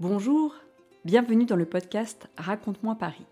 Bonjour, 0.00 0.56
bienvenue 1.04 1.44
dans 1.44 1.54
le 1.54 1.66
podcast 1.66 2.28
Raconte-moi 2.36 2.96
Paris, 2.96 3.26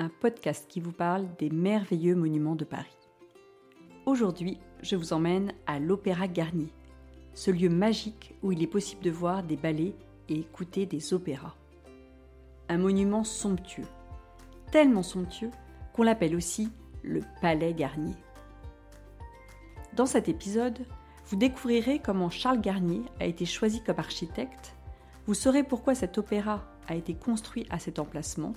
un 0.00 0.08
podcast 0.08 0.66
qui 0.68 0.80
vous 0.80 0.90
parle 0.90 1.28
des 1.38 1.48
merveilleux 1.48 2.16
monuments 2.16 2.56
de 2.56 2.64
Paris. 2.64 2.98
Aujourd'hui, 4.04 4.58
je 4.82 4.96
vous 4.96 5.12
emmène 5.12 5.52
à 5.68 5.78
l'Opéra 5.78 6.26
Garnier, 6.26 6.72
ce 7.34 7.52
lieu 7.52 7.68
magique 7.68 8.34
où 8.42 8.50
il 8.50 8.64
est 8.64 8.66
possible 8.66 9.00
de 9.04 9.12
voir 9.12 9.44
des 9.44 9.54
ballets 9.54 9.94
et 10.28 10.40
écouter 10.40 10.86
des 10.86 11.14
opéras. 11.14 11.54
Un 12.68 12.78
monument 12.78 13.22
somptueux, 13.22 13.86
tellement 14.72 15.04
somptueux 15.04 15.52
qu'on 15.92 16.02
l'appelle 16.02 16.34
aussi 16.34 16.68
le 17.04 17.20
Palais 17.40 17.74
Garnier. 17.74 18.16
Dans 19.94 20.06
cet 20.06 20.28
épisode, 20.28 20.80
vous 21.26 21.36
découvrirez 21.36 22.00
comment 22.00 22.28
Charles 22.28 22.60
Garnier 22.60 23.02
a 23.20 23.26
été 23.26 23.44
choisi 23.44 23.84
comme 23.84 24.00
architecte, 24.00 24.74
vous 25.28 25.34
saurez 25.34 25.62
pourquoi 25.62 25.94
cet 25.94 26.16
opéra 26.16 26.64
a 26.88 26.94
été 26.94 27.12
construit 27.12 27.66
à 27.68 27.78
cet 27.78 27.98
emplacement, 27.98 28.54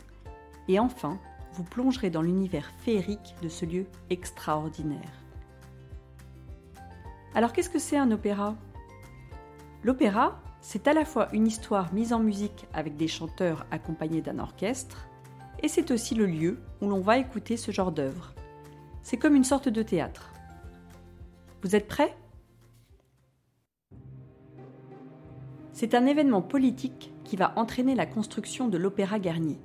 et 0.70 0.80
enfin, 0.80 1.20
vous 1.52 1.66
plongerez 1.66 2.10
dans 2.10 2.22
l'univers 2.22 2.72
féerique 2.78 3.36
de 3.42 3.50
ce 3.50 3.66
lieu 3.66 3.88
extraordinaire. 4.10 5.12
Alors 7.36 7.52
qu'est-ce 7.52 7.70
que 7.70 7.78
c'est 7.78 7.98
un 7.98 8.10
opéra? 8.12 8.56
L'opéra, 9.84 10.40
c'est 10.62 10.88
à 10.88 10.94
la 10.94 11.04
fois 11.04 11.28
une 11.34 11.46
histoire 11.46 11.94
mise 11.94 12.14
en 12.14 12.20
musique 12.20 12.66
avec 12.72 12.96
des 12.96 13.10
chanteurs 13.10 13.66
accompagnés 13.70 14.22
d'un 14.22 14.40
orchestre, 14.40 15.10
et 15.62 15.68
c'est 15.68 15.92
aussi 15.92 16.16
le 16.16 16.26
lieu 16.26 16.58
où 16.82 16.88
l'on 16.88 17.02
va 17.02 17.18
écouter 17.18 17.58
ce 17.58 17.72
genre 17.72 17.92
d'œuvre. 17.92 18.34
C'est 19.04 19.18
comme 19.18 19.36
une 19.36 19.44
sorte 19.44 19.68
de 19.68 19.84
théâtre. 19.84 20.30
Vous 21.64 21.76
êtes 21.76 21.90
prêts? 21.90 22.16
C'est 25.82 25.96
un 25.96 26.06
événement 26.06 26.44
politique 26.44 27.12
qui 27.24 27.36
va 27.36 27.54
entraîner 27.56 27.96
la 27.96 28.06
construction 28.06 28.68
de 28.68 28.78
l'Opéra 28.78 29.18
Garnier. 29.18 29.60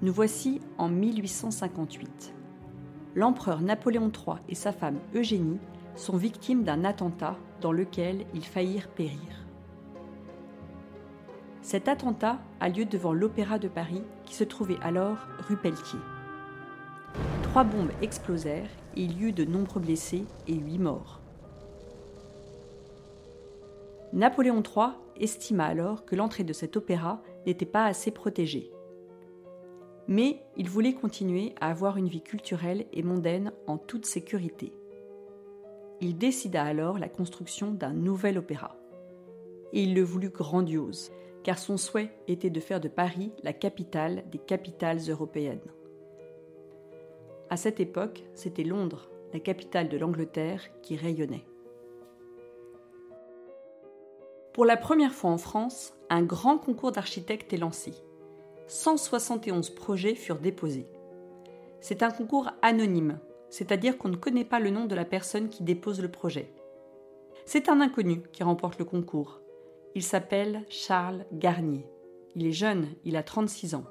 Nous 0.00 0.12
voici 0.12 0.60
en 0.78 0.88
1858. 0.88 2.36
L'empereur 3.16 3.60
Napoléon 3.60 4.12
III 4.14 4.36
et 4.48 4.54
sa 4.54 4.70
femme 4.70 5.00
Eugénie 5.16 5.58
sont 5.96 6.16
victimes 6.16 6.62
d'un 6.62 6.84
attentat 6.84 7.36
dans 7.60 7.72
lequel 7.72 8.26
ils 8.32 8.44
faillirent 8.44 8.90
périr. 8.90 9.44
Cet 11.62 11.88
attentat 11.88 12.38
a 12.60 12.68
lieu 12.68 12.84
devant 12.84 13.12
l'Opéra 13.12 13.58
de 13.58 13.66
Paris 13.66 14.04
qui 14.24 14.36
se 14.36 14.44
trouvait 14.44 14.78
alors 14.82 15.26
rue 15.48 15.56
Pelletier. 15.56 15.98
Trois 17.42 17.64
bombes 17.64 17.90
explosèrent 18.02 18.70
et 18.94 19.02
il 19.02 19.20
y 19.20 19.24
eut 19.24 19.32
de 19.32 19.44
nombreux 19.44 19.80
blessés 19.80 20.26
et 20.46 20.54
huit 20.54 20.78
morts. 20.78 21.18
Estima 25.20 25.66
alors 25.66 26.04
que 26.04 26.16
l'entrée 26.16 26.44
de 26.44 26.52
cet 26.52 26.76
opéra 26.76 27.22
n'était 27.46 27.66
pas 27.66 27.84
assez 27.84 28.10
protégée. 28.10 28.70
Mais 30.06 30.42
il 30.56 30.68
voulait 30.68 30.94
continuer 30.94 31.54
à 31.60 31.70
avoir 31.70 31.96
une 31.96 32.08
vie 32.08 32.22
culturelle 32.22 32.86
et 32.92 33.02
mondaine 33.02 33.52
en 33.66 33.76
toute 33.76 34.06
sécurité. 34.06 34.72
Il 36.00 36.16
décida 36.16 36.62
alors 36.62 36.98
la 36.98 37.08
construction 37.08 37.72
d'un 37.72 37.92
nouvel 37.92 38.38
opéra. 38.38 38.76
Et 39.72 39.82
il 39.82 39.94
le 39.94 40.02
voulut 40.02 40.30
grandiose, 40.30 41.10
car 41.42 41.58
son 41.58 41.76
souhait 41.76 42.10
était 42.26 42.50
de 42.50 42.60
faire 42.60 42.80
de 42.80 42.88
Paris 42.88 43.32
la 43.42 43.52
capitale 43.52 44.24
des 44.30 44.38
capitales 44.38 45.00
européennes. 45.08 45.60
À 47.50 47.56
cette 47.56 47.80
époque, 47.80 48.24
c'était 48.34 48.64
Londres, 48.64 49.10
la 49.32 49.40
capitale 49.40 49.88
de 49.88 49.96
l'Angleterre, 49.96 50.62
qui 50.82 50.96
rayonnait. 50.96 51.44
Pour 54.58 54.66
la 54.66 54.76
première 54.76 55.12
fois 55.12 55.30
en 55.30 55.38
France, 55.38 55.94
un 56.10 56.24
grand 56.24 56.58
concours 56.58 56.90
d'architectes 56.90 57.52
est 57.52 57.58
lancé. 57.58 57.94
171 58.66 59.70
projets 59.70 60.16
furent 60.16 60.40
déposés. 60.40 60.88
C'est 61.80 62.02
un 62.02 62.10
concours 62.10 62.50
anonyme, 62.60 63.20
c'est-à-dire 63.50 63.96
qu'on 63.96 64.08
ne 64.08 64.16
connaît 64.16 64.44
pas 64.44 64.58
le 64.58 64.70
nom 64.70 64.86
de 64.86 64.96
la 64.96 65.04
personne 65.04 65.48
qui 65.48 65.62
dépose 65.62 66.00
le 66.00 66.10
projet. 66.10 66.52
C'est 67.46 67.68
un 67.68 67.80
inconnu 67.80 68.22
qui 68.32 68.42
remporte 68.42 68.80
le 68.80 68.84
concours. 68.84 69.40
Il 69.94 70.02
s'appelle 70.02 70.64
Charles 70.68 71.24
Garnier. 71.32 71.86
Il 72.34 72.44
est 72.44 72.50
jeune, 72.50 72.88
il 73.04 73.14
a 73.14 73.22
36 73.22 73.76
ans, 73.76 73.84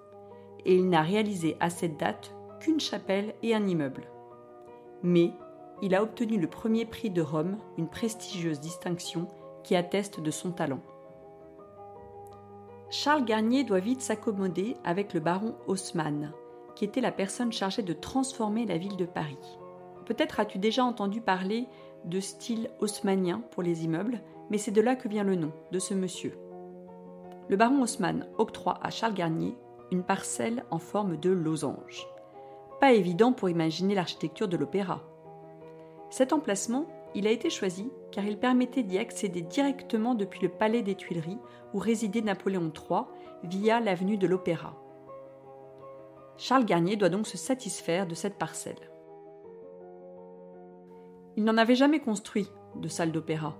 et 0.65 0.75
il 0.75 0.89
n'a 0.89 1.01
réalisé 1.01 1.55
à 1.61 1.69
cette 1.69 1.95
date 1.95 2.35
qu'une 2.59 2.81
chapelle 2.81 3.35
et 3.41 3.55
un 3.55 3.65
immeuble. 3.65 4.09
Mais 5.01 5.31
il 5.81 5.95
a 5.95 6.03
obtenu 6.03 6.37
le 6.37 6.49
premier 6.49 6.85
prix 6.85 7.09
de 7.09 7.21
Rome, 7.21 7.55
une 7.77 7.87
prestigieuse 7.87 8.59
distinction 8.59 9.29
qui 9.67 9.75
atteste 9.75 10.21
de 10.21 10.31
son 10.31 10.51
talent. 10.51 10.79
Charles 12.89 13.25
Garnier 13.25 13.65
doit 13.65 13.81
vite 13.81 13.99
s'accommoder 13.99 14.77
avec 14.85 15.13
le 15.13 15.19
baron 15.19 15.55
Haussmann, 15.67 16.31
qui 16.73 16.85
était 16.85 17.01
la 17.01 17.11
personne 17.11 17.51
chargée 17.51 17.83
de 17.83 17.91
transformer 17.91 18.65
la 18.65 18.77
ville 18.77 18.95
de 18.95 19.05
Paris. 19.05 19.59
Peut-être 20.05 20.39
as-tu 20.39 20.57
déjà 20.57 20.85
entendu 20.85 21.19
parler 21.19 21.67
de 22.05 22.21
style 22.21 22.69
haussmannien 22.79 23.41
pour 23.51 23.61
les 23.61 23.83
immeubles, 23.83 24.21
mais 24.49 24.57
c'est 24.57 24.71
de 24.71 24.79
là 24.79 24.95
que 24.95 25.09
vient 25.09 25.25
le 25.25 25.35
nom 25.35 25.51
de 25.73 25.79
ce 25.79 25.93
monsieur. 25.93 26.37
Le 27.49 27.57
baron 27.57 27.81
Haussmann 27.81 28.25
octroie 28.37 28.79
à 28.81 28.89
Charles 28.89 29.15
Garnier 29.15 29.57
une 29.91 30.03
parcelle 30.03 30.63
en 30.71 30.79
forme 30.79 31.17
de 31.17 31.29
losange. 31.29 32.07
Pas 32.79 32.93
évident 32.93 33.33
pour 33.33 33.49
imaginer 33.49 33.95
l'architecture 33.95 34.47
de 34.47 34.55
l'opéra. 34.55 35.01
Cet 36.09 36.31
emplacement, 36.31 36.85
il 37.15 37.27
a 37.27 37.31
été 37.31 37.49
choisi 37.49 37.91
car 38.11 38.25
il 38.25 38.37
permettait 38.37 38.83
d'y 38.83 38.97
accéder 38.97 39.41
directement 39.41 40.15
depuis 40.15 40.41
le 40.41 40.49
palais 40.49 40.81
des 40.81 40.95
Tuileries 40.95 41.39
où 41.73 41.79
résidait 41.79 42.21
Napoléon 42.21 42.71
III 42.73 43.01
via 43.43 43.79
l'avenue 43.79 44.17
de 44.17 44.27
l'Opéra. 44.27 44.75
Charles 46.37 46.65
Garnier 46.65 46.95
doit 46.95 47.09
donc 47.09 47.27
se 47.27 47.37
satisfaire 47.37 48.07
de 48.07 48.15
cette 48.15 48.37
parcelle. 48.37 48.91
Il 51.35 51.43
n'en 51.43 51.57
avait 51.57 51.75
jamais 51.75 51.99
construit 51.99 52.49
de 52.75 52.87
salle 52.87 53.11
d'opéra. 53.11 53.55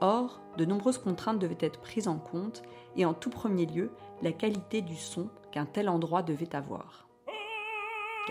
Or, 0.00 0.40
de 0.56 0.64
nombreuses 0.64 0.98
contraintes 0.98 1.38
devaient 1.38 1.56
être 1.60 1.80
prises 1.80 2.08
en 2.08 2.18
compte 2.18 2.62
et 2.96 3.04
en 3.04 3.14
tout 3.14 3.30
premier 3.30 3.66
lieu 3.66 3.90
la 4.22 4.32
qualité 4.32 4.80
du 4.80 4.96
son 4.96 5.28
qu'un 5.52 5.66
tel 5.66 5.88
endroit 5.88 6.22
devait 6.22 6.54
avoir 6.54 7.10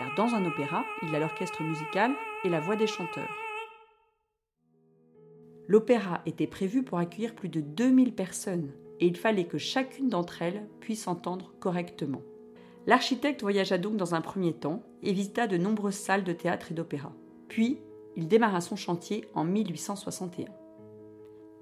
car 0.00 0.14
dans 0.14 0.34
un 0.34 0.44
opéra, 0.46 0.84
il 1.02 1.14
a 1.14 1.18
l'orchestre 1.18 1.62
musical 1.62 2.12
et 2.44 2.48
la 2.48 2.60
voix 2.60 2.76
des 2.76 2.86
chanteurs. 2.86 3.28
L'opéra 5.70 6.20
était 6.26 6.48
prévu 6.48 6.82
pour 6.82 6.98
accueillir 6.98 7.36
plus 7.36 7.48
de 7.48 7.60
2000 7.60 8.12
personnes 8.12 8.72
et 8.98 9.06
il 9.06 9.16
fallait 9.16 9.46
que 9.46 9.56
chacune 9.56 10.08
d'entre 10.08 10.42
elles 10.42 10.66
puisse 10.80 11.06
entendre 11.06 11.52
correctement. 11.60 12.22
L'architecte 12.88 13.42
voyagea 13.42 13.78
donc 13.78 13.96
dans 13.96 14.16
un 14.16 14.20
premier 14.20 14.52
temps 14.52 14.82
et 15.04 15.12
visita 15.12 15.46
de 15.46 15.56
nombreuses 15.56 15.94
salles 15.94 16.24
de 16.24 16.32
théâtre 16.32 16.72
et 16.72 16.74
d'opéra. 16.74 17.12
Puis, 17.46 17.78
il 18.16 18.26
démarra 18.26 18.60
son 18.60 18.74
chantier 18.74 19.28
en 19.32 19.44
1861. 19.44 20.48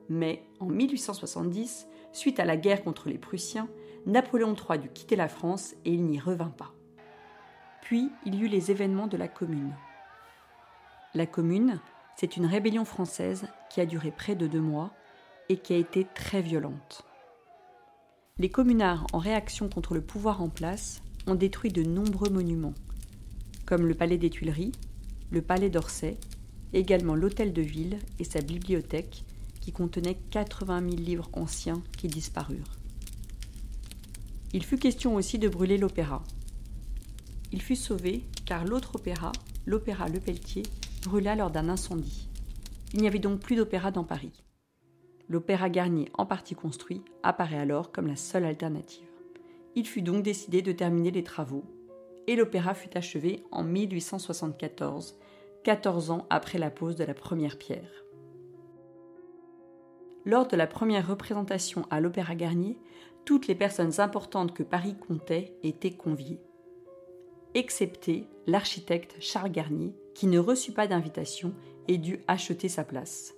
Mais 0.09 0.43
en 0.59 0.69
1870, 0.69 1.87
suite 2.13 2.41
à 2.41 2.47
la 2.47 2.57
guerre 2.57 2.83
contre 2.83 3.11
les 3.11 3.19
Prussiens, 3.19 3.69
Napoléon 4.07 4.55
III 4.55 4.79
dut 4.79 4.89
quitter 4.89 5.17
la 5.17 5.29
France 5.29 5.75
et 5.85 5.93
il 5.93 6.07
n'y 6.07 6.19
revint 6.19 6.55
pas. 6.57 6.73
Puis 7.83 8.11
il 8.25 8.37
y 8.37 8.45
eut 8.45 8.49
les 8.49 8.71
événements 8.71 9.07
de 9.07 9.19
la 9.19 9.29
Commune. 9.29 9.75
La 11.13 11.27
Commune, 11.27 11.79
c'est 12.19 12.37
une 12.37 12.47
rébellion 12.47 12.85
française 12.85 13.47
qui 13.71 13.81
a 13.81 13.87
duré 13.87 14.11
près 14.11 14.35
de 14.35 14.49
deux 14.49 14.61
mois 14.61 14.93
et 15.49 15.57
qui 15.57 15.73
a 15.73 15.77
été 15.77 16.05
très 16.17 16.43
violente. 16.43 17.05
Les 18.39 18.49
communards, 18.49 19.07
en 19.13 19.19
réaction 19.19 19.69
contre 19.69 19.95
le 19.95 20.01
pouvoir 20.01 20.43
en 20.43 20.49
place, 20.49 21.01
ont 21.29 21.37
détruit 21.37 21.71
de 21.71 21.85
nombreux 21.85 22.31
monuments, 22.31 22.75
comme 23.67 23.87
le 23.87 23.95
palais 23.95 24.19
des 24.19 24.31
Tuileries, 24.31 24.73
le 25.31 25.43
palais 25.43 25.71
d'Orsay, 25.71 26.17
également 26.73 27.15
l'hôtel 27.15 27.53
de 27.53 27.63
ville 27.63 27.99
et 28.19 28.25
sa 28.25 28.41
bibliothèque 28.41 29.25
qui 29.61 29.71
contenait 29.71 30.19
80 30.31 30.91
000 30.91 30.97
livres 30.97 31.31
anciens 31.35 31.83
qui 31.97 32.09
disparurent. 32.09 32.79
Il 34.53 34.65
fut 34.65 34.79
question 34.79 35.15
aussi 35.15 35.39
de 35.39 35.49
brûler 35.49 35.79
l'opéra, 35.79 36.25
il 37.53 37.63
fut 37.63 37.77
sauvé 37.77 38.25
car 38.45 38.65
l'autre 38.65 38.97
opéra, 38.97 39.33
l'opéra 39.67 40.09
Le 40.09 40.21
Pelletier, 40.21 40.65
brûla 41.01 41.35
lors 41.35 41.51
d'un 41.51 41.69
incendie. 41.69 42.29
Il 42.95 43.01
n'y 43.01 43.07
avait 43.07 43.19
donc 43.19 43.41
plus 43.41 43.57
d'opéra 43.57 43.91
dans 43.91 44.05
Paris. 44.05 44.45
L'opéra 45.29 45.69
Garnier, 45.69 46.09
en 46.15 46.25
partie 46.25 46.55
construit, 46.55 47.03
apparaît 47.23 47.59
alors 47.59 47.93
comme 47.93 48.07
la 48.07 48.17
seule 48.17 48.45
alternative. 48.45 49.07
Il 49.75 49.87
fut 49.87 50.03
donc 50.03 50.23
décidé 50.23 50.63
de 50.63 50.73
terminer 50.73 51.11
les 51.11 51.23
travaux, 51.23 51.65
et 52.27 52.37
l'opéra 52.37 52.75
fut 52.75 52.97
achevé 52.97 53.45
en 53.51 53.63
1874, 53.63 55.19
14 55.65 56.11
ans 56.11 56.27
après 56.31 56.59
la 56.59 56.71
pose 56.71 56.97
de 56.97 57.05
la 57.05 57.15
première 57.15 57.59
pierre. 57.59 58.05
Lors 60.25 60.47
de 60.47 60.57
la 60.57 60.67
première 60.67 61.07
représentation 61.07 61.87
à 61.91 62.01
l'Opéra 62.01 62.35
Garnier, 62.35 62.79
toutes 63.25 63.47
les 63.47 63.55
personnes 63.55 64.01
importantes 64.01 64.55
que 64.55 64.63
Paris 64.63 64.97
comptait 64.97 65.55
étaient 65.63 65.97
conviées 65.97 66.41
excepté 67.55 68.27
l'architecte 68.47 69.17
Charles 69.21 69.51
Garnier, 69.51 69.95
qui 70.15 70.27
ne 70.27 70.39
reçut 70.39 70.73
pas 70.73 70.87
d'invitation 70.87 71.55
et 71.87 71.99
dut 71.99 72.21
acheter 72.29 72.69
sa 72.69 72.85
place. 72.85 73.35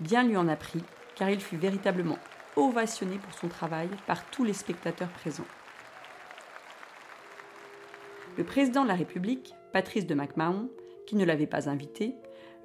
Bien 0.00 0.24
lui 0.26 0.36
en 0.36 0.48
a 0.48 0.56
pris, 0.56 0.82
car 1.16 1.30
il 1.30 1.40
fut 1.40 1.56
véritablement 1.56 2.18
ovationné 2.56 3.18
pour 3.18 3.34
son 3.34 3.48
travail 3.48 3.88
par 4.06 4.28
tous 4.30 4.44
les 4.44 4.52
spectateurs 4.52 5.10
présents. 5.10 5.46
Le 8.36 8.44
président 8.44 8.84
de 8.84 8.88
la 8.88 8.94
République, 8.94 9.54
Patrice 9.72 10.06
de 10.06 10.14
MacMahon, 10.14 10.70
qui 11.06 11.16
ne 11.16 11.24
l'avait 11.24 11.46
pas 11.46 11.68
invité, 11.68 12.14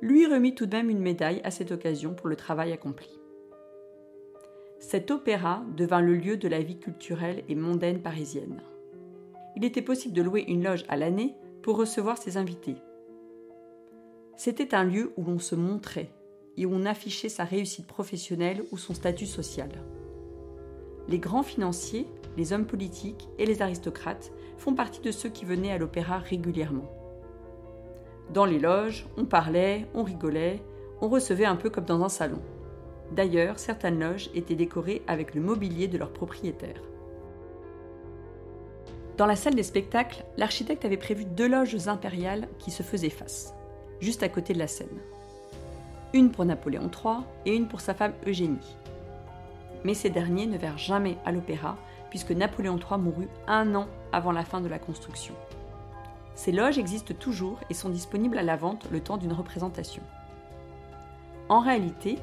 lui 0.01 0.27
remit 0.27 0.54
tout 0.54 0.65
de 0.65 0.75
même 0.75 0.89
une 0.89 1.00
médaille 1.00 1.42
à 1.44 1.51
cette 1.51 1.71
occasion 1.71 2.13
pour 2.13 2.27
le 2.27 2.36
travail 2.36 2.71
accompli. 2.71 3.10
Cet 4.80 5.12
opéra 5.12 5.63
devint 5.75 6.01
le 6.01 6.13
lieu 6.13 6.38
de 6.38 6.48
la 6.48 6.62
vie 6.62 6.77
culturelle 6.77 7.44
et 7.48 7.56
mondaine 7.56 8.01
parisienne. 8.01 8.62
Il 9.55 9.63
était 9.65 9.81
possible 9.81 10.13
de 10.13 10.21
louer 10.21 10.45
une 10.47 10.63
loge 10.63 10.85
à 10.89 10.97
l'année 10.97 11.35
pour 11.61 11.77
recevoir 11.77 12.17
ses 12.17 12.38
invités. 12.38 12.75
C'était 14.35 14.73
un 14.73 14.83
lieu 14.83 15.13
où 15.15 15.23
l'on 15.23 15.39
se 15.39 15.55
montrait 15.55 16.11
et 16.57 16.65
où 16.65 16.73
on 16.73 16.85
affichait 16.85 17.29
sa 17.29 17.44
réussite 17.44 17.88
professionnelle 17.88 18.63
ou 18.71 18.77
son 18.77 18.94
statut 18.94 19.25
social. 19.25 19.69
Les 21.07 21.19
grands 21.19 21.44
financiers, 21.44 22.07
les 22.38 22.53
hommes 22.53 22.65
politiques 22.65 23.27
et 23.38 23.45
les 23.45 23.61
aristocrates 23.61 24.31
font 24.57 24.73
partie 24.73 25.01
de 25.01 25.11
ceux 25.11 25.29
qui 25.29 25.45
venaient 25.45 25.71
à 25.71 25.77
l'opéra 25.77 26.17
régulièrement. 26.17 26.89
Dans 28.33 28.45
les 28.45 28.59
loges, 28.59 29.05
on 29.17 29.25
parlait, 29.25 29.85
on 29.94 30.03
rigolait, 30.03 30.61
on 31.01 31.09
recevait 31.09 31.45
un 31.45 31.55
peu 31.57 31.69
comme 31.69 31.85
dans 31.85 32.03
un 32.03 32.09
salon. 32.09 32.41
D'ailleurs, 33.11 33.59
certaines 33.59 34.00
loges 34.00 34.29
étaient 34.33 34.55
décorées 34.55 35.03
avec 35.07 35.35
le 35.35 35.41
mobilier 35.41 35.88
de 35.88 35.97
leurs 35.97 36.13
propriétaires. 36.13 36.81
Dans 39.18 39.27
la 39.27 39.36
salle 39.36 39.54
des 39.54 39.63
spectacles, 39.63 40.24
l'architecte 40.38 40.86
avait 40.86 40.98
prévu 40.98 41.25
deux 41.25 41.48
loges 41.48 41.88
impériales 41.88 42.48
qui 42.57 42.71
se 42.71 42.81
faisaient 42.81 43.12
face, 43.12 43.54
juste 44.00 44.24
à 44.24 44.30
côté 44.30 44.54
de 44.54 44.60
la 44.60 44.68
scène. 44.68 44.88
Une 46.13 46.31
pour 46.31 46.45
Napoléon 46.45 46.89
III 46.89 47.18
et 47.45 47.56
une 47.56 47.68
pour 47.68 47.80
sa 47.80 47.94
femme 47.94 48.13
Eugénie. 48.25 48.75
Mais 49.83 49.94
ces 49.94 50.10
derniers 50.10 50.48
ne 50.48 50.57
vinrent 50.57 50.80
jamais 50.80 51.18
à 51.25 51.31
l'opéra 51.31 51.77
puisque 52.10 52.31
Napoléon 52.31 52.77
III 52.77 53.00
mourut 53.00 53.27
un 53.48 53.75
an 53.75 53.88
avant 54.12 54.31
la 54.31 54.44
fin 54.44 54.62
de 54.62 54.68
la 54.68 54.80
construction. 54.80 55.36
Ces 56.33 56.51
loges 56.51 56.80
existent 56.80 57.13
toujours 57.13 57.60
et 57.69 57.75
sont 57.75 57.89
disponibles 57.89 58.38
à 58.39 58.44
la 58.44 58.56
vente 58.56 58.88
le 58.92 59.00
temps 59.00 59.18
d'une 59.18 59.33
représentation. 59.33 60.01
En 61.50 61.60
réalité, 61.60 62.18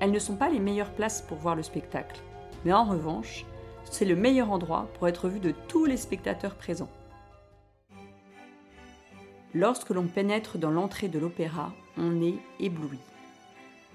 elles 0.00 0.12
ne 0.12 0.18
sont 0.18 0.36
pas 0.36 0.48
les 0.48 0.60
meilleures 0.60 0.92
places 0.92 1.20
pour 1.20 1.36
voir 1.36 1.56
le 1.56 1.62
spectacle, 1.62 2.20
mais 2.64 2.72
en 2.72 2.84
revanche, 2.84 3.44
c'est 3.90 4.04
le 4.04 4.16
meilleur 4.16 4.50
endroit 4.50 4.88
pour 4.94 5.08
être 5.08 5.28
vu 5.28 5.40
de 5.40 5.54
tous 5.68 5.84
les 5.84 5.96
spectateurs 5.96 6.54
présents. 6.54 6.90
Lorsque 9.54 9.90
l'on 9.90 10.06
pénètre 10.06 10.58
dans 10.58 10.70
l'entrée 10.70 11.08
de 11.08 11.18
l'opéra, 11.18 11.72
on 11.96 12.22
est 12.22 12.34
ébloui. 12.60 12.98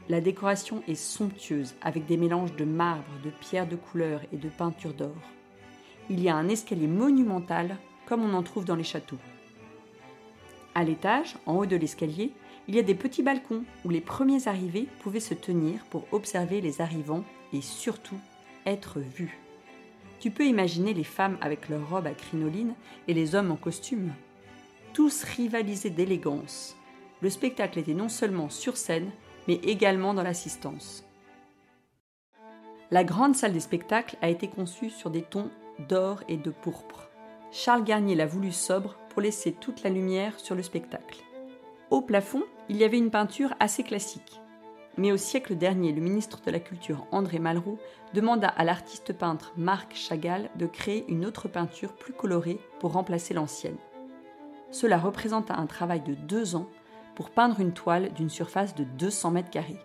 La 0.09 0.19
décoration 0.19 0.81
est 0.87 0.95
somptueuse 0.95 1.75
avec 1.81 2.05
des 2.05 2.17
mélanges 2.17 2.55
de 2.55 2.65
marbre, 2.65 3.03
de 3.23 3.29
pierres 3.29 3.67
de 3.67 3.75
couleur 3.75 4.21
et 4.33 4.37
de 4.37 4.49
peintures 4.49 4.93
d'or. 4.93 5.15
Il 6.09 6.19
y 6.19 6.29
a 6.29 6.35
un 6.35 6.49
escalier 6.49 6.87
monumental 6.87 7.77
comme 8.07 8.23
on 8.23 8.33
en 8.33 8.43
trouve 8.43 8.65
dans 8.65 8.75
les 8.75 8.83
châteaux. 8.83 9.19
À 10.73 10.83
l'étage, 10.83 11.35
en 11.45 11.55
haut 11.55 11.65
de 11.65 11.75
l'escalier, 11.75 12.31
il 12.67 12.75
y 12.75 12.79
a 12.79 12.83
des 12.83 12.95
petits 12.95 13.23
balcons 13.23 13.63
où 13.85 13.89
les 13.89 14.01
premiers 14.01 14.47
arrivés 14.47 14.87
pouvaient 15.01 15.19
se 15.19 15.33
tenir 15.33 15.83
pour 15.89 16.05
observer 16.11 16.61
les 16.61 16.81
arrivants 16.81 17.23
et 17.53 17.61
surtout 17.61 18.19
être 18.65 18.99
vus. 18.99 19.40
Tu 20.21 20.29
peux 20.29 20.45
imaginer 20.45 20.93
les 20.93 21.03
femmes 21.03 21.39
avec 21.41 21.67
leurs 21.67 21.89
robes 21.89 22.05
à 22.05 22.13
crinoline 22.13 22.75
et 23.07 23.13
les 23.15 23.33
hommes 23.33 23.51
en 23.51 23.55
costume. 23.55 24.13
Tous 24.93 25.23
rivalisaient 25.23 25.89
d'élégance. 25.89 26.77
Le 27.21 27.31
spectacle 27.31 27.79
était 27.79 27.95
non 27.95 28.07
seulement 28.07 28.47
sur 28.49 28.77
scène, 28.77 29.09
mais 29.47 29.55
également 29.55 30.13
dans 30.13 30.21
l'assistance. 30.21 31.03
La 32.91 33.03
grande 33.03 33.35
salle 33.35 33.53
des 33.53 33.59
spectacles 33.59 34.15
a 34.21 34.29
été 34.29 34.47
conçue 34.47 34.91
sur 34.91 35.09
des 35.09 35.23
tons 35.23 35.49
d'or 35.89 36.23
et 36.27 36.37
de 36.37 36.51
pourpre. 36.51 37.09
Charles 37.51 37.83
Garnier 37.83 38.13
l'a 38.13 38.27
voulu 38.27 38.51
sobre 38.51 38.97
pour 39.09 39.23
laisser 39.23 39.53
toute 39.53 39.81
la 39.81 39.89
lumière 39.89 40.39
sur 40.39 40.53
le 40.53 40.61
spectacle. 40.61 41.23
Au 41.89 42.01
plafond, 42.01 42.43
il 42.69 42.77
y 42.77 42.83
avait 42.83 42.99
une 42.99 43.09
peinture 43.09 43.55
assez 43.59 43.81
classique. 43.81 44.39
Mais 44.97 45.11
au 45.11 45.17
siècle 45.17 45.55
dernier, 45.55 45.93
le 45.93 46.01
ministre 46.01 46.41
de 46.45 46.51
la 46.51 46.59
Culture 46.59 47.05
André 47.11 47.39
Malraux 47.39 47.79
demanda 48.13 48.47
à 48.47 48.63
l'artiste 48.63 49.13
peintre 49.13 49.53
Marc 49.55 49.95
Chagall 49.95 50.49
de 50.55 50.65
créer 50.65 51.05
une 51.07 51.25
autre 51.25 51.47
peinture 51.47 51.93
plus 51.93 52.13
colorée 52.13 52.59
pour 52.79 52.93
remplacer 52.93 53.33
l'ancienne. 53.33 53.77
Cela 54.69 54.97
représenta 54.97 55.55
un 55.55 55.65
travail 55.65 56.01
de 56.01 56.13
deux 56.13 56.55
ans 56.55 56.67
pour 57.15 57.29
peindre 57.29 57.59
une 57.59 57.73
toile 57.73 58.13
d'une 58.13 58.29
surface 58.29 58.75
de 58.75 58.83
200 58.83 59.31
mètres 59.31 59.49
carrés. 59.49 59.79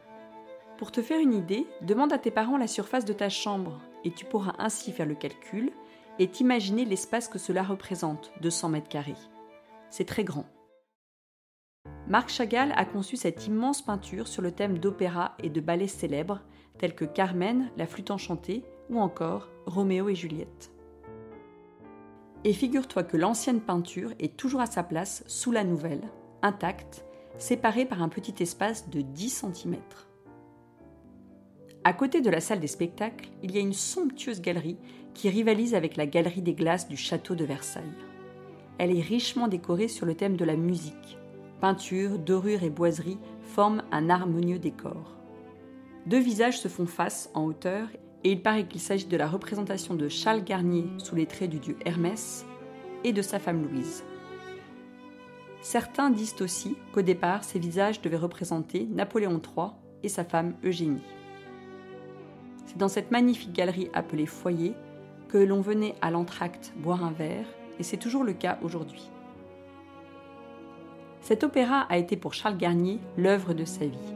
Pour 0.78 0.92
te 0.92 1.02
faire 1.02 1.20
une 1.20 1.34
idée, 1.34 1.66
demande 1.82 2.12
à 2.12 2.18
tes 2.18 2.30
parents 2.30 2.58
la 2.58 2.66
surface 2.66 3.04
de 3.04 3.12
ta 3.12 3.28
chambre 3.28 3.80
et 4.04 4.10
tu 4.10 4.24
pourras 4.24 4.54
ainsi 4.58 4.92
faire 4.92 5.06
le 5.06 5.14
calcul 5.14 5.72
et 6.18 6.30
imaginer 6.40 6.84
l'espace 6.84 7.28
que 7.28 7.38
cela 7.38 7.62
représente, 7.62 8.32
200 8.40 8.70
mètres 8.70 8.88
carrés. 8.88 9.14
C'est 9.90 10.04
très 10.04 10.24
grand. 10.24 10.46
Marc 12.08 12.28
Chagall 12.28 12.72
a 12.76 12.84
conçu 12.84 13.16
cette 13.16 13.46
immense 13.46 13.82
peinture 13.82 14.28
sur 14.28 14.42
le 14.42 14.52
thème 14.52 14.78
d'opéra 14.78 15.36
et 15.42 15.50
de 15.50 15.60
ballets 15.60 15.88
célèbres 15.88 16.40
tels 16.78 16.94
que 16.94 17.04
Carmen, 17.04 17.70
la 17.76 17.86
flûte 17.86 18.10
enchantée 18.10 18.64
ou 18.90 19.00
encore 19.00 19.48
Roméo 19.66 20.08
et 20.08 20.14
Juliette. 20.14 20.70
Et 22.44 22.52
figure-toi 22.52 23.02
que 23.02 23.16
l'ancienne 23.16 23.60
peinture 23.60 24.12
est 24.20 24.36
toujours 24.36 24.60
à 24.60 24.66
sa 24.66 24.84
place 24.84 25.24
sous 25.26 25.50
la 25.50 25.64
nouvelle, 25.64 26.02
intacte, 26.42 27.04
séparée 27.38 27.86
par 27.86 28.02
un 28.02 28.08
petit 28.08 28.40
espace 28.42 28.88
de 28.88 29.00
10 29.00 29.44
cm. 29.52 29.76
À 31.82 31.92
côté 31.92 32.20
de 32.20 32.30
la 32.30 32.40
salle 32.40 32.60
des 32.60 32.66
spectacles, 32.66 33.30
il 33.42 33.52
y 33.52 33.58
a 33.58 33.60
une 33.60 33.72
somptueuse 33.72 34.40
galerie 34.40 34.78
qui 35.14 35.28
rivalise 35.28 35.74
avec 35.74 35.96
la 35.96 36.06
galerie 36.06 36.42
des 36.42 36.54
glaces 36.54 36.88
du 36.88 36.96
château 36.96 37.34
de 37.34 37.44
Versailles. 37.44 37.82
Elle 38.78 38.96
est 38.96 39.02
richement 39.02 39.48
décorée 39.48 39.88
sur 39.88 40.04
le 40.04 40.14
thème 40.14 40.36
de 40.36 40.44
la 40.44 40.56
musique. 40.56 41.18
Peinture, 41.60 42.18
dorures 42.18 42.62
et 42.62 42.70
boiseries 42.70 43.18
forment 43.40 43.82
un 43.90 44.10
harmonieux 44.10 44.58
décor. 44.58 45.16
Deux 46.04 46.18
visages 46.18 46.60
se 46.60 46.68
font 46.68 46.86
face 46.86 47.30
en 47.34 47.44
hauteur 47.44 47.88
et 48.24 48.32
il 48.32 48.42
paraît 48.42 48.66
qu'il 48.66 48.80
s'agit 48.80 49.06
de 49.06 49.16
la 49.16 49.26
représentation 49.26 49.94
de 49.94 50.08
Charles 50.08 50.44
Garnier 50.44 50.86
sous 50.98 51.14
les 51.14 51.26
traits 51.26 51.50
du 51.50 51.58
dieu 51.58 51.76
Hermès 51.84 52.44
et 53.04 53.12
de 53.12 53.22
sa 53.22 53.38
femme 53.38 53.62
Louise. 53.62 54.04
Certains 55.62 56.10
disent 56.10 56.40
aussi 56.40 56.76
qu'au 56.92 57.02
départ, 57.02 57.42
ces 57.42 57.58
visages 57.58 58.02
devaient 58.02 58.16
représenter 58.16 58.86
Napoléon 58.86 59.40
III 59.42 59.70
et 60.02 60.08
sa 60.08 60.24
femme 60.24 60.54
Eugénie. 60.62 61.02
C'est 62.66 62.78
dans 62.78 62.88
cette 62.88 63.10
magnifique 63.10 63.52
galerie 63.52 63.90
appelée 63.94 64.26
foyer 64.26 64.74
que 65.28 65.38
l'on 65.38 65.60
venait 65.60 65.94
à 66.02 66.10
l'entracte 66.10 66.72
boire 66.76 67.04
un 67.04 67.12
verre, 67.12 67.46
et 67.78 67.82
c'est 67.82 67.96
toujours 67.96 68.24
le 68.24 68.32
cas 68.32 68.58
aujourd'hui. 68.62 69.10
Cet 71.26 71.42
opéra 71.42 71.80
a 71.88 71.98
été 71.98 72.16
pour 72.16 72.34
Charles 72.34 72.56
Garnier 72.56 73.00
l'œuvre 73.16 73.52
de 73.52 73.64
sa 73.64 73.84
vie. 73.84 74.14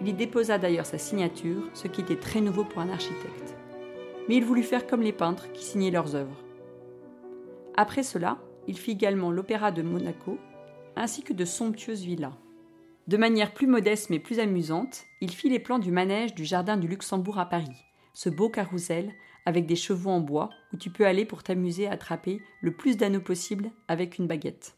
Il 0.00 0.06
y 0.06 0.12
déposa 0.12 0.56
d'ailleurs 0.56 0.86
sa 0.86 0.96
signature, 0.96 1.68
ce 1.74 1.88
qui 1.88 2.00
était 2.00 2.14
très 2.14 2.40
nouveau 2.40 2.62
pour 2.62 2.80
un 2.80 2.90
architecte. 2.90 3.56
Mais 4.28 4.36
il 4.36 4.44
voulut 4.44 4.62
faire 4.62 4.86
comme 4.86 5.02
les 5.02 5.12
peintres 5.12 5.50
qui 5.50 5.64
signaient 5.64 5.90
leurs 5.90 6.14
œuvres. 6.14 6.38
Après 7.76 8.04
cela, 8.04 8.38
il 8.68 8.78
fit 8.78 8.92
également 8.92 9.32
l'opéra 9.32 9.72
de 9.72 9.82
Monaco, 9.82 10.38
ainsi 10.94 11.24
que 11.24 11.32
de 11.32 11.44
somptueuses 11.44 12.04
villas. 12.04 12.38
De 13.08 13.16
manière 13.16 13.52
plus 13.52 13.66
modeste 13.66 14.08
mais 14.08 14.20
plus 14.20 14.38
amusante, 14.38 15.06
il 15.22 15.32
fit 15.32 15.50
les 15.50 15.58
plans 15.58 15.80
du 15.80 15.90
manège 15.90 16.36
du 16.36 16.44
Jardin 16.44 16.76
du 16.76 16.86
Luxembourg 16.86 17.40
à 17.40 17.46
Paris, 17.46 17.84
ce 18.14 18.28
beau 18.28 18.48
carrousel 18.48 19.12
avec 19.44 19.66
des 19.66 19.74
chevaux 19.74 20.10
en 20.10 20.20
bois 20.20 20.50
où 20.72 20.76
tu 20.76 20.88
peux 20.88 21.04
aller 21.04 21.24
pour 21.24 21.42
t'amuser 21.42 21.88
à 21.88 21.94
attraper 21.94 22.40
le 22.60 22.70
plus 22.70 22.96
d'anneaux 22.96 23.20
possible 23.20 23.72
avec 23.88 24.18
une 24.18 24.28
baguette. 24.28 24.76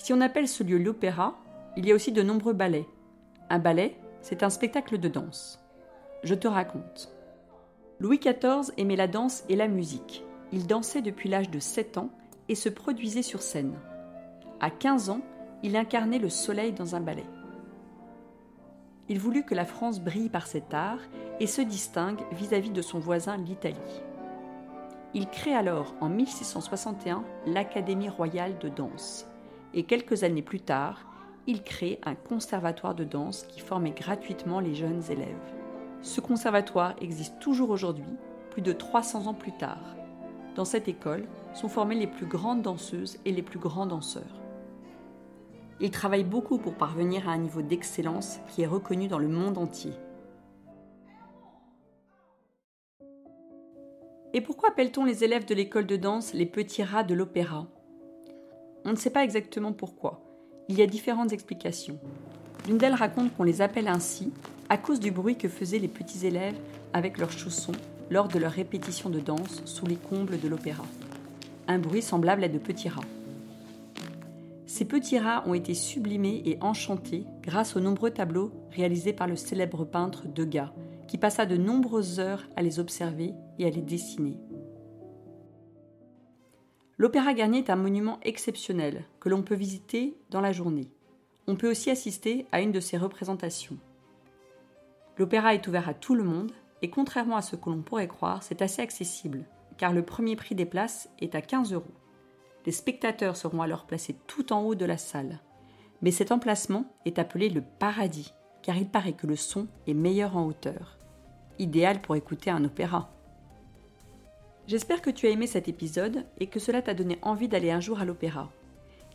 Si 0.00 0.12
on 0.12 0.20
appelle 0.20 0.48
ce 0.48 0.64
lieu 0.64 0.78
l'opéra, 0.78 1.38
il 1.76 1.86
y 1.86 1.92
a 1.92 1.94
aussi 1.94 2.10
de 2.10 2.22
nombreux 2.22 2.54
ballets. 2.54 2.88
Un 3.50 3.60
ballet, 3.60 3.96
c'est 4.22 4.42
un 4.42 4.50
spectacle 4.50 4.98
de 4.98 5.08
danse. 5.08 5.62
Je 6.24 6.34
te 6.34 6.48
raconte. 6.48 7.14
Louis 8.00 8.18
XIV 8.18 8.72
aimait 8.78 8.96
la 8.96 9.06
danse 9.06 9.44
et 9.48 9.56
la 9.56 9.68
musique. 9.68 10.24
Il 10.52 10.66
dansait 10.66 11.02
depuis 11.02 11.28
l'âge 11.28 11.50
de 11.50 11.60
7 11.60 11.98
ans 11.98 12.10
et 12.48 12.54
se 12.54 12.68
produisait 12.68 13.22
sur 13.22 13.42
scène. 13.42 13.78
À 14.60 14.70
15 14.70 15.10
ans, 15.10 15.20
il 15.62 15.76
incarnait 15.76 16.18
le 16.18 16.30
soleil 16.30 16.72
dans 16.72 16.96
un 16.96 17.00
ballet 17.00 17.26
il 19.10 19.18
voulut 19.18 19.42
que 19.42 19.56
la 19.56 19.64
France 19.64 20.00
brille 20.00 20.28
par 20.28 20.46
cet 20.46 20.72
art 20.72 21.00
et 21.40 21.48
se 21.48 21.60
distingue 21.60 22.20
vis-à-vis 22.30 22.70
de 22.70 22.80
son 22.80 23.00
voisin 23.00 23.36
l'Italie. 23.36 23.76
Il 25.14 25.28
crée 25.28 25.52
alors 25.52 25.94
en 26.00 26.08
1661 26.08 27.24
l'Académie 27.44 28.08
royale 28.08 28.56
de 28.60 28.68
danse 28.68 29.26
et 29.74 29.84
quelques 29.84 30.24
années 30.24 30.42
plus 30.42 30.60
tard, 30.60 31.06
il 31.46 31.62
crée 31.62 31.98
un 32.04 32.14
conservatoire 32.14 32.94
de 32.94 33.04
danse 33.04 33.44
qui 33.44 33.60
formait 33.60 33.90
gratuitement 33.90 34.60
les 34.60 34.74
jeunes 34.74 35.02
élèves. 35.10 35.54
Ce 36.02 36.20
conservatoire 36.20 36.94
existe 37.00 37.38
toujours 37.40 37.70
aujourd'hui, 37.70 38.16
plus 38.50 38.62
de 38.62 38.72
300 38.72 39.26
ans 39.26 39.34
plus 39.34 39.52
tard. 39.52 39.96
Dans 40.54 40.64
cette 40.64 40.88
école 40.88 41.26
sont 41.54 41.68
formées 41.68 41.94
les 41.94 42.06
plus 42.06 42.26
grandes 42.26 42.62
danseuses 42.62 43.18
et 43.24 43.32
les 43.32 43.42
plus 43.42 43.58
grands 43.58 43.86
danseurs. 43.86 44.40
Ils 45.80 45.90
travaillent 45.90 46.24
beaucoup 46.24 46.58
pour 46.58 46.74
parvenir 46.74 47.28
à 47.28 47.32
un 47.32 47.38
niveau 47.38 47.62
d'excellence 47.62 48.40
qui 48.48 48.62
est 48.62 48.66
reconnu 48.66 49.08
dans 49.08 49.18
le 49.18 49.28
monde 49.28 49.56
entier. 49.56 49.92
Et 54.32 54.40
pourquoi 54.40 54.68
appelle-t-on 54.68 55.04
les 55.04 55.24
élèves 55.24 55.46
de 55.46 55.54
l'école 55.54 55.86
de 55.86 55.96
danse 55.96 56.34
les 56.34 56.46
petits 56.46 56.84
rats 56.84 57.02
de 57.02 57.14
l'opéra? 57.14 57.66
On 58.84 58.92
ne 58.92 58.96
sait 58.96 59.10
pas 59.10 59.24
exactement 59.24 59.72
pourquoi. 59.72 60.22
Il 60.68 60.78
y 60.78 60.82
a 60.82 60.86
différentes 60.86 61.32
explications. 61.32 61.98
L'une 62.66 62.78
d'elles 62.78 62.94
raconte 62.94 63.34
qu'on 63.36 63.42
les 63.42 63.62
appelle 63.62 63.88
ainsi 63.88 64.32
à 64.68 64.78
cause 64.78 65.00
du 65.00 65.10
bruit 65.10 65.36
que 65.36 65.48
faisaient 65.48 65.78
les 65.78 65.88
petits 65.88 66.26
élèves 66.26 66.58
avec 66.92 67.18
leurs 67.18 67.32
chaussons 67.32 67.72
lors 68.10 68.28
de 68.28 68.38
leur 68.38 68.52
répétition 68.52 69.10
de 69.10 69.20
danse 69.20 69.62
sous 69.64 69.86
les 69.86 69.96
combles 69.96 70.40
de 70.40 70.48
l'opéra. 70.48 70.84
Un 71.68 71.78
bruit 71.78 72.02
semblable 72.02 72.44
à 72.44 72.48
de 72.48 72.58
petits 72.58 72.88
rats. 72.88 73.04
Ces 74.66 74.84
petits 74.84 75.18
rats 75.18 75.42
ont 75.46 75.54
été 75.54 75.74
sublimés 75.74 76.42
et 76.44 76.58
enchantés 76.60 77.24
grâce 77.42 77.76
aux 77.76 77.80
nombreux 77.80 78.10
tableaux 78.10 78.52
réalisés 78.70 79.12
par 79.12 79.26
le 79.26 79.36
célèbre 79.36 79.84
peintre 79.84 80.26
Degas, 80.26 80.72
qui 81.06 81.18
passa 81.18 81.44
de 81.44 81.56
nombreuses 81.56 82.20
heures 82.20 82.48
à 82.56 82.62
les 82.62 82.78
observer 82.78 83.34
et 83.58 83.66
à 83.66 83.70
les 83.70 83.82
dessiner. 83.82 84.38
L'Opéra 87.00 87.32
Garnier 87.32 87.60
est 87.60 87.70
un 87.70 87.76
monument 87.76 88.20
exceptionnel 88.20 89.06
que 89.20 89.30
l'on 89.30 89.40
peut 89.40 89.54
visiter 89.54 90.18
dans 90.28 90.42
la 90.42 90.52
journée. 90.52 90.90
On 91.46 91.56
peut 91.56 91.70
aussi 91.70 91.90
assister 91.90 92.46
à 92.52 92.60
une 92.60 92.72
de 92.72 92.80
ses 92.80 92.98
représentations. 92.98 93.78
L'opéra 95.16 95.54
est 95.54 95.66
ouvert 95.66 95.88
à 95.88 95.94
tout 95.94 96.14
le 96.14 96.24
monde 96.24 96.52
et 96.82 96.90
contrairement 96.90 97.38
à 97.38 97.40
ce 97.40 97.56
que 97.56 97.70
l'on 97.70 97.80
pourrait 97.80 98.06
croire, 98.06 98.42
c'est 98.42 98.60
assez 98.60 98.82
accessible 98.82 99.46
car 99.78 99.94
le 99.94 100.04
premier 100.04 100.36
prix 100.36 100.54
des 100.54 100.66
places 100.66 101.08
est 101.22 101.34
à 101.34 101.40
15 101.40 101.72
euros. 101.72 101.94
Les 102.66 102.72
spectateurs 102.72 103.38
seront 103.38 103.62
alors 103.62 103.86
placés 103.86 104.16
tout 104.26 104.52
en 104.52 104.60
haut 104.60 104.74
de 104.74 104.84
la 104.84 104.98
salle. 104.98 105.40
Mais 106.02 106.10
cet 106.10 106.32
emplacement 106.32 106.84
est 107.06 107.18
appelé 107.18 107.48
le 107.48 107.62
paradis 107.62 108.34
car 108.60 108.76
il 108.76 108.90
paraît 108.90 109.14
que 109.14 109.26
le 109.26 109.36
son 109.36 109.68
est 109.86 109.94
meilleur 109.94 110.36
en 110.36 110.44
hauteur 110.44 110.98
idéal 111.58 112.02
pour 112.02 112.14
écouter 112.14 112.50
un 112.50 112.62
opéra. 112.64 113.10
J'espère 114.70 115.02
que 115.02 115.10
tu 115.10 115.26
as 115.26 115.30
aimé 115.30 115.48
cet 115.48 115.66
épisode 115.66 116.24
et 116.38 116.46
que 116.46 116.60
cela 116.60 116.80
t'a 116.80 116.94
donné 116.94 117.18
envie 117.22 117.48
d'aller 117.48 117.72
un 117.72 117.80
jour 117.80 117.98
à 117.98 118.04
l'opéra. 118.04 118.52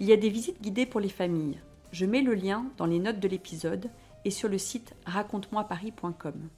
Il 0.02 0.06
y 0.06 0.12
a 0.12 0.18
des 0.18 0.28
visites 0.28 0.62
guidées 0.62 0.86
pour 0.86 1.00
les 1.00 1.08
familles. 1.08 1.62
Je 1.94 2.06
mets 2.06 2.22
le 2.22 2.34
lien 2.34 2.70
dans 2.76 2.86
les 2.86 3.00
notes 3.00 3.22
de 3.22 3.28
l'épisode 3.30 3.90
et 4.26 4.32
sur 4.32 4.50
le 4.50 4.58
site 4.58 4.96
raconte-moi-paris.com. 5.06 6.50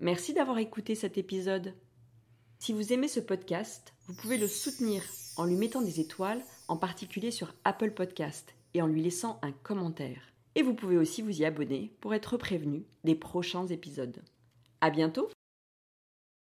Merci 0.00 0.34
d'avoir 0.34 0.58
écouté 0.58 0.94
cet 0.94 1.16
épisode. 1.16 1.72
Si 2.58 2.74
vous 2.74 2.92
aimez 2.92 3.08
ce 3.08 3.20
podcast, 3.20 3.94
vous 4.06 4.14
pouvez 4.14 4.36
le 4.36 4.48
soutenir 4.48 5.02
en 5.38 5.46
lui 5.46 5.56
mettant 5.56 5.80
des 5.80 5.98
étoiles, 5.98 6.42
en 6.68 6.76
particulier 6.76 7.30
sur 7.30 7.54
Apple 7.64 7.92
Podcast, 7.92 8.54
et 8.74 8.82
en 8.82 8.86
lui 8.86 9.02
laissant 9.02 9.38
un 9.40 9.52
commentaire. 9.52 10.20
Et 10.56 10.62
vous 10.62 10.74
pouvez 10.74 10.98
aussi 10.98 11.22
vous 11.22 11.40
y 11.40 11.46
abonner 11.46 11.90
pour 12.02 12.12
être 12.12 12.36
prévenu 12.36 12.84
des 13.04 13.14
prochains 13.14 13.66
épisodes. 13.66 14.22
À 14.82 14.90
bientôt! 14.90 15.30